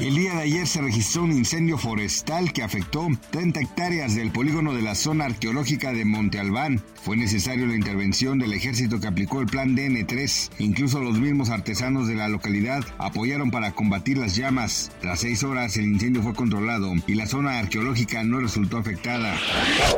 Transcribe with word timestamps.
El 0.00 0.16
día 0.16 0.34
de 0.34 0.42
ayer 0.42 0.66
se 0.66 0.82
registró 0.82 1.22
un 1.22 1.30
incendio 1.30 1.78
forestal 1.78 2.52
que 2.52 2.64
afectó 2.64 3.06
30 3.30 3.60
hectáreas 3.60 4.16
del 4.16 4.32
polígono 4.32 4.74
de 4.74 4.82
la 4.82 4.96
zona 4.96 5.26
arqueológica 5.26 5.92
de 5.92 6.04
Monte 6.04 6.40
Albán. 6.40 6.82
Fue 7.04 7.16
necesario 7.16 7.66
la 7.66 7.76
intervención 7.76 8.40
del 8.40 8.54
ejército 8.54 8.98
que 8.98 9.06
aplicó 9.06 9.40
el 9.40 9.46
plan 9.46 9.76
DN3. 9.76 10.50
Incluso 10.58 11.00
los 11.00 11.20
mismos 11.20 11.50
artesanos 11.50 12.08
de 12.08 12.16
la 12.16 12.28
localidad 12.28 12.84
apoyaron 12.98 13.52
para 13.52 13.72
combatir 13.72 14.18
las 14.18 14.34
llamas. 14.34 14.90
Tras 15.00 15.20
seis 15.20 15.44
horas 15.44 15.76
el 15.76 15.84
incendio 15.84 16.22
fue 16.22 16.34
controlado 16.34 16.92
y 17.06 17.14
la 17.14 17.28
zona 17.28 17.60
arqueológica 17.60 18.24
no 18.24 18.40
resultó 18.40 18.78
afectada. 18.78 19.36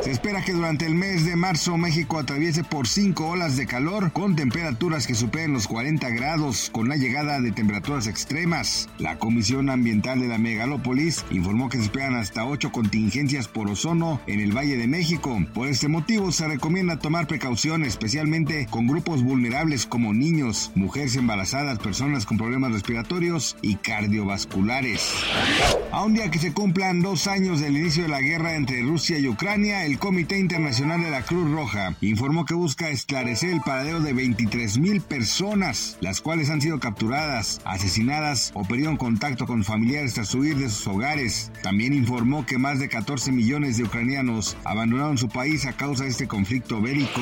Se 0.03 0.11
espera 0.11 0.45
que 0.45 0.53
durante 0.53 0.85
el 0.85 0.93
mes 0.93 1.25
de 1.25 1.35
marzo 1.35 1.75
México 1.75 2.19
atraviese 2.19 2.63
por 2.63 2.87
cinco 2.87 3.29
olas 3.29 3.57
de 3.57 3.65
calor 3.65 4.11
con 4.11 4.35
temperaturas 4.35 5.07
que 5.07 5.15
superen 5.15 5.53
los 5.53 5.67
40 5.67 6.07
grados 6.11 6.69
con 6.71 6.87
la 6.87 6.97
llegada 6.97 7.41
de 7.41 7.51
temperaturas 7.51 8.05
extremas. 8.05 8.89
La 8.99 9.17
Comisión 9.17 9.71
Ambiental 9.71 9.86
de 9.87 10.27
la 10.27 10.37
megalópolis 10.37 11.23
informó 11.31 11.69
que 11.69 11.77
se 11.77 11.83
esperan 11.83 12.15
hasta 12.15 12.45
ocho 12.45 12.73
contingencias 12.73 13.47
por 13.47 13.69
ozono 13.69 14.19
en 14.27 14.41
el 14.41 14.55
Valle 14.55 14.75
de 14.75 14.85
México. 14.85 15.41
Por 15.53 15.69
este 15.69 15.87
motivo 15.87 16.33
se 16.33 16.45
recomienda 16.45 16.99
tomar 16.99 17.25
precauciones, 17.25 17.89
especialmente 17.89 18.67
con 18.69 18.85
grupos 18.85 19.23
vulnerables 19.23 19.85
como 19.85 20.13
niños, 20.13 20.71
mujeres 20.75 21.15
embarazadas, 21.15 21.79
personas 21.79 22.25
con 22.25 22.37
problemas 22.37 22.73
respiratorios 22.73 23.55
y 23.61 23.75
cardiovasculares. 23.75 25.09
A 25.93 26.03
un 26.03 26.13
día 26.13 26.29
que 26.29 26.39
se 26.39 26.51
cumplan 26.51 27.01
dos 27.01 27.27
años 27.27 27.61
del 27.61 27.77
inicio 27.77 28.03
de 28.03 28.09
la 28.09 28.19
guerra 28.19 28.55
entre 28.55 28.81
Rusia 28.81 29.17
y 29.17 29.29
Ucrania, 29.29 29.85
el 29.85 29.99
Comité 29.99 30.37
Internacional 30.37 31.01
de 31.01 31.11
la 31.11 31.21
Cruz 31.21 31.49
Roja 31.49 31.95
informó 32.01 32.43
que 32.43 32.53
busca 32.53 32.89
esclarecer 32.89 33.51
el 33.51 33.61
paradero 33.61 34.01
de 34.01 34.11
23 34.11 34.79
mil 34.79 34.99
personas, 34.99 35.97
las 36.01 36.19
cuales 36.19 36.49
han 36.49 36.59
sido 36.59 36.79
capturadas, 36.81 37.61
asesinadas 37.63 38.51
o 38.53 38.65
perdieron 38.65 38.97
contacto 38.97 39.45
con 39.45 39.63
familiares 39.63 39.76
familiares 39.77 40.15
tras 40.15 40.33
huir 40.33 40.57
de 40.57 40.69
sus 40.69 40.87
hogares. 40.87 41.51
También 41.61 41.93
informó 41.93 42.47
que 42.47 42.57
más 42.57 42.79
de 42.79 42.89
14 42.89 43.31
millones 43.31 43.77
de 43.77 43.83
ucranianos 43.83 44.57
abandonaron 44.63 45.19
su 45.19 45.29
país 45.29 45.67
a 45.67 45.73
causa 45.73 46.05
de 46.05 46.09
este 46.09 46.27
conflicto 46.27 46.81
bélico. 46.81 47.21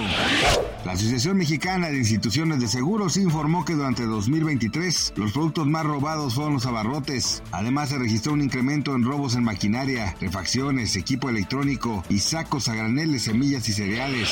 La 0.85 0.93
Asociación 0.93 1.35
Mexicana 1.35 1.89
de 1.89 1.97
Instituciones 1.97 2.61
de 2.61 2.69
Seguros 2.69 3.17
informó 3.17 3.65
que 3.65 3.73
durante 3.73 4.05
2023 4.05 5.15
los 5.17 5.33
productos 5.33 5.67
más 5.67 5.85
robados 5.85 6.35
fueron 6.35 6.53
los 6.53 6.65
abarrotes. 6.65 7.43
Además 7.51 7.89
se 7.89 7.97
registró 7.97 8.31
un 8.31 8.41
incremento 8.41 8.95
en 8.95 9.03
robos 9.03 9.35
en 9.35 9.43
maquinaria, 9.43 10.15
refacciones, 10.21 10.95
equipo 10.95 11.29
electrónico 11.29 12.05
y 12.07 12.19
sacos 12.19 12.69
a 12.69 12.75
granel 12.75 13.11
de 13.11 13.19
semillas 13.19 13.67
y 13.67 13.73
cereales. 13.73 14.29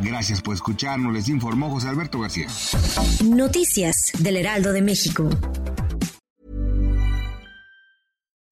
Gracias 0.00 0.40
por 0.40 0.54
escucharnos, 0.54 1.12
les 1.12 1.28
informó 1.28 1.68
José 1.68 1.88
Alberto 1.88 2.20
García. 2.20 2.46
Noticias 3.22 4.12
del 4.18 4.38
Heraldo 4.38 4.72
de 4.72 4.80
México. 4.80 5.28